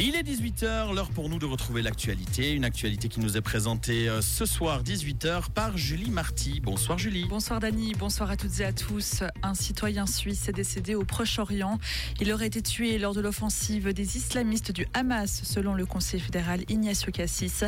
Il 0.00 0.14
est 0.14 0.22
18h, 0.22 0.94
l'heure 0.94 1.10
pour 1.10 1.28
nous 1.28 1.40
de 1.40 1.44
retrouver 1.44 1.82
l'actualité. 1.82 2.52
Une 2.52 2.64
actualité 2.64 3.08
qui 3.08 3.18
nous 3.18 3.36
est 3.36 3.40
présentée 3.40 4.08
euh, 4.08 4.20
ce 4.22 4.46
soir, 4.46 4.84
18h, 4.84 5.50
par 5.50 5.76
Julie 5.76 6.12
Marty. 6.12 6.60
Bonsoir 6.60 6.98
Julie. 6.98 7.26
Bonsoir 7.28 7.58
Dani, 7.58 7.94
bonsoir 7.98 8.30
à 8.30 8.36
toutes 8.36 8.60
et 8.60 8.64
à 8.64 8.72
tous. 8.72 9.24
Un 9.42 9.54
citoyen 9.54 10.06
suisse 10.06 10.48
est 10.48 10.52
décédé 10.52 10.94
au 10.94 11.02
Proche-Orient. 11.02 11.80
Il 12.20 12.32
aurait 12.32 12.46
été 12.46 12.62
tué 12.62 12.96
lors 12.98 13.12
de 13.12 13.20
l'offensive 13.20 13.92
des 13.92 14.16
islamistes 14.16 14.70
du 14.70 14.86
Hamas, 14.94 15.42
selon 15.42 15.74
le 15.74 15.84
conseiller 15.84 16.22
fédéral 16.22 16.60
Ignacio 16.68 17.10
Cassis. 17.10 17.64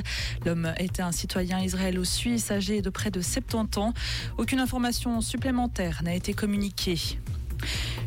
L'homme 0.46 0.72
était 0.78 1.02
un 1.02 1.10
citoyen 1.10 1.58
israélo-suisse 1.58 2.52
âgé 2.52 2.80
de 2.80 2.90
près 2.90 3.10
de 3.10 3.20
70 3.20 3.78
ans. 3.80 3.92
Aucune 4.38 4.60
information 4.60 5.20
supplémentaire 5.20 6.02
n'a 6.04 6.14
été 6.14 6.32
communiquée. 6.32 7.18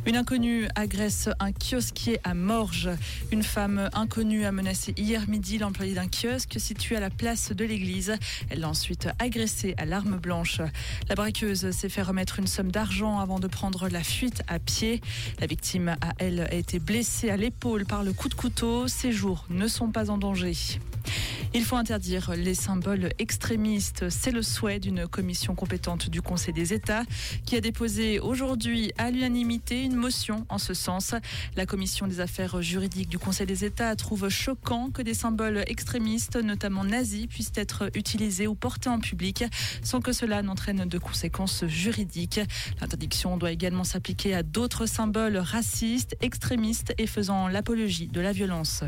Une 0.05 0.17
inconnue 0.17 0.67
agresse 0.75 1.29
un 1.39 1.51
kiosquier 1.51 2.19
à 2.23 2.33
Morges. 2.33 2.89
Une 3.31 3.43
femme 3.43 3.89
inconnue 3.93 4.45
a 4.45 4.51
menacé 4.51 4.93
hier 4.97 5.29
midi 5.29 5.57
l'employé 5.57 5.93
d'un 5.93 6.07
kiosque 6.07 6.59
situé 6.59 6.97
à 6.97 6.99
la 6.99 7.09
place 7.09 7.51
de 7.53 7.63
l'église. 7.63 8.13
Elle 8.49 8.59
l'a 8.59 8.69
ensuite 8.69 9.07
agressé 9.19 9.75
à 9.77 9.85
l'arme 9.85 10.17
blanche. 10.17 10.61
La 11.07 11.15
braqueuse 11.15 11.71
s'est 11.71 11.89
fait 11.89 12.01
remettre 12.01 12.39
une 12.39 12.47
somme 12.47 12.71
d'argent 12.71 13.19
avant 13.19 13.39
de 13.39 13.47
prendre 13.47 13.87
la 13.87 14.03
fuite 14.03 14.43
à 14.47 14.59
pied. 14.59 15.01
La 15.39 15.47
victime 15.47 15.89
a, 15.89 16.13
elle, 16.19 16.41
a 16.41 16.53
été 16.53 16.79
blessée 16.79 17.29
à 17.29 17.37
l'épaule 17.37 17.85
par 17.85 18.03
le 18.03 18.11
coup 18.11 18.27
de 18.27 18.33
couteau. 18.33 18.87
Ses 18.87 19.11
jours 19.11 19.45
ne 19.49 19.67
sont 19.67 19.89
pas 19.89 20.09
en 20.09 20.17
danger. 20.17 20.53
Il 21.55 21.63
faut 21.63 21.75
interdire 21.75 22.31
les 22.35 22.55
symboles 22.55 23.09
extrémistes. 23.19 24.09
C'est 24.09 24.31
le 24.31 24.41
souhait 24.41 24.79
d'une 24.79 25.07
commission 25.07 25.53
compétente 25.53 26.09
du 26.09 26.19
Conseil 26.19 26.51
des 26.51 26.73
États 26.73 27.03
qui 27.45 27.55
a 27.55 27.61
déposé 27.61 28.19
aujourd'hui 28.19 28.91
à 28.97 29.11
l'unanimité 29.11 29.83
une 29.83 29.95
motion 29.95 30.47
en 30.49 30.57
ce 30.57 30.73
sens. 30.73 31.13
La 31.55 31.67
commission 31.67 32.07
des 32.07 32.21
affaires 32.21 32.63
juridiques 32.63 33.07
du 33.07 33.19
Conseil 33.19 33.45
des 33.45 33.65
États 33.65 33.95
trouve 33.95 34.29
choquant 34.29 34.89
que 34.89 35.03
des 35.03 35.13
symboles 35.13 35.63
extrémistes, 35.67 36.37
notamment 36.37 36.85
nazis, 36.85 37.27
puissent 37.27 37.53
être 37.55 37.91
utilisés 37.93 38.47
ou 38.47 38.55
portés 38.55 38.89
en 38.89 38.99
public 38.99 39.43
sans 39.83 40.01
que 40.01 40.11
cela 40.11 40.41
n'entraîne 40.41 40.85
de 40.85 40.97
conséquences 40.97 41.65
juridiques. 41.67 42.41
L'interdiction 42.81 43.37
doit 43.37 43.51
également 43.51 43.83
s'appliquer 43.83 44.33
à 44.33 44.41
d'autres 44.41 44.87
symboles 44.87 45.37
racistes, 45.37 46.15
extrémistes 46.21 46.95
et 46.97 47.05
faisant 47.05 47.47
l'apologie 47.47 48.07
de 48.07 48.21
la 48.21 48.31
violence. 48.31 48.83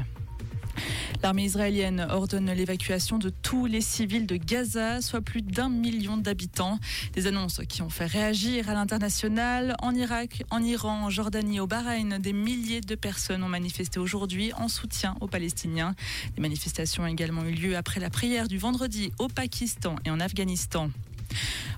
L'armée 1.24 1.46
israélienne 1.46 2.06
ordonne 2.10 2.52
l'évacuation 2.52 3.18
de 3.18 3.30
tous 3.30 3.66
les 3.66 3.82
civils 3.82 4.28
de 4.28 4.36
Gaza, 4.36 5.02
soit 5.02 5.22
plus 5.22 5.42
d'un 5.42 5.70
million 5.70 6.18
d'habitants. 6.18 6.80
Des 7.14 7.28
annonces 7.28 7.62
qui 7.68 7.82
ont 7.82 7.90
fait 7.90 8.06
réagir 8.06 8.70
à 8.70 8.74
l'international. 8.74 9.76
En 9.82 9.94
Irak, 9.96 10.44
en 10.52 10.62
Iran, 10.62 11.06
en 11.06 11.10
Jordanie, 11.10 11.60
au 11.60 11.68
Bahreïn, 11.68 12.20
des 12.20 12.34
milliers 12.34 12.82
de 12.82 12.96
personnes 12.96 13.44
ont 13.44 13.50
manifesté 13.50 14.00
aujourd'hui 14.00 14.54
en 14.54 14.68
soutien 14.68 15.16
aux 15.22 15.28
Palestiniens. 15.28 15.96
Des 16.36 16.42
manifestations 16.42 17.04
ont 17.04 17.08
également 17.08 17.44
eu 17.44 17.54
lieu 17.54 17.76
après 17.76 18.00
la 18.00 18.10
prière 18.10 18.48
du 18.48 18.58
vendredi 18.58 19.12
au 19.18 19.28
Pakistan 19.28 19.96
et 20.06 20.12
en 20.12 20.20
Afghanistan. 20.20 20.90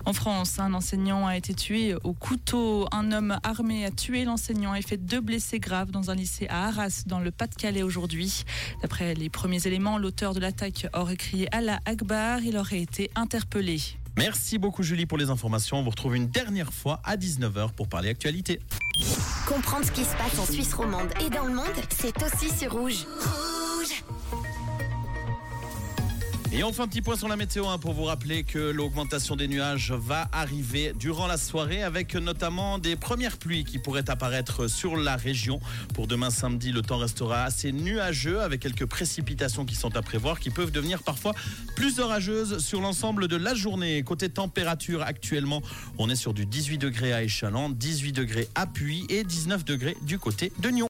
En 0.04 0.12
France, 0.12 0.58
un 0.58 0.74
enseignant 0.74 1.26
a 1.26 1.36
été 1.36 1.54
tué 1.54 1.94
au 2.04 2.12
couteau. 2.12 2.86
Un 2.92 3.12
homme 3.12 3.38
armé 3.42 3.84
a 3.84 3.90
tué 3.90 4.24
l'enseignant 4.24 4.74
et 4.74 4.82
fait 4.82 4.96
deux 4.96 5.20
blessés 5.20 5.58
graves 5.58 5.90
dans 5.90 6.10
un 6.10 6.14
lycée 6.14 6.46
à 6.48 6.68
Arras, 6.68 7.02
dans 7.06 7.20
le 7.20 7.30
Pas-de-Calais 7.30 7.82
aujourd'hui. 7.82 8.44
D'après 8.82 9.14
les 9.14 9.28
premiers 9.28 9.66
éléments, 9.66 9.98
l'auteur 9.98 10.34
de 10.34 10.40
l'attaque 10.40 10.86
aurait 10.94 11.16
crié 11.16 11.48
Allah 11.54 11.80
Akbar. 11.84 12.40
Il 12.40 12.56
aurait 12.56 12.80
été 12.80 13.10
interpellé. 13.14 13.80
Merci 14.16 14.58
beaucoup 14.58 14.82
Julie 14.82 15.06
pour 15.06 15.18
les 15.18 15.30
informations. 15.30 15.78
On 15.78 15.82
vous 15.82 15.90
retrouve 15.90 16.16
une 16.16 16.26
dernière 16.26 16.72
fois 16.72 17.00
à 17.04 17.16
19h 17.16 17.72
pour 17.72 17.88
parler 17.88 18.08
actualité. 18.08 18.60
Comprendre 19.46 19.84
ce 19.84 19.92
qui 19.92 20.04
se 20.04 20.16
passe 20.16 20.38
en 20.38 20.44
Suisse 20.44 20.74
romande 20.74 21.08
et 21.24 21.30
dans 21.30 21.44
le 21.44 21.54
monde, 21.54 21.66
c'est 21.90 22.20
aussi 22.22 22.50
sur 22.50 22.72
Rouge. 22.72 23.06
Et 26.50 26.62
un 26.62 26.70
petit 26.70 27.02
point 27.02 27.16
sur 27.16 27.28
la 27.28 27.36
météo 27.36 27.66
hein, 27.66 27.76
pour 27.78 27.92
vous 27.92 28.04
rappeler 28.04 28.42
que 28.42 28.58
l'augmentation 28.58 29.36
des 29.36 29.48
nuages 29.48 29.92
va 29.92 30.28
arriver 30.32 30.92
durant 30.98 31.26
la 31.26 31.36
soirée 31.36 31.82
avec 31.82 32.14
notamment 32.14 32.78
des 32.78 32.96
premières 32.96 33.36
pluies 33.36 33.64
qui 33.64 33.78
pourraient 33.78 34.08
apparaître 34.08 34.66
sur 34.66 34.96
la 34.96 35.16
région. 35.16 35.60
Pour 35.92 36.06
demain 36.06 36.30
samedi, 36.30 36.72
le 36.72 36.80
temps 36.80 36.96
restera 36.96 37.42
assez 37.42 37.70
nuageux 37.72 38.40
avec 38.40 38.60
quelques 38.60 38.86
précipitations 38.86 39.66
qui 39.66 39.74
sont 39.74 39.94
à 39.96 40.00
prévoir 40.00 40.40
qui 40.40 40.48
peuvent 40.50 40.70
devenir 40.70 41.02
parfois 41.02 41.34
plus 41.76 41.98
orageuses 41.98 42.64
sur 42.64 42.80
l'ensemble 42.80 43.28
de 43.28 43.36
la 43.36 43.54
journée. 43.54 44.02
Côté 44.02 44.30
température 44.30 45.02
actuellement, 45.02 45.60
on 45.98 46.08
est 46.08 46.16
sur 46.16 46.32
du 46.32 46.46
18 46.46 46.78
degrés 46.78 47.12
à 47.12 47.22
Échalon, 47.22 47.68
18 47.70 48.12
degrés 48.12 48.48
à 48.54 48.66
Puy 48.66 49.04
et 49.10 49.24
19 49.24 49.64
degrés 49.64 49.96
du 50.02 50.18
côté 50.18 50.52
de 50.60 50.70
Nyon. 50.70 50.86